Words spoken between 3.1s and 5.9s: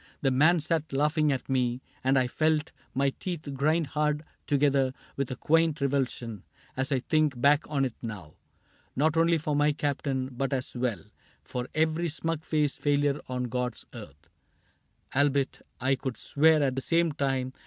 teeth grind hard together with a quaint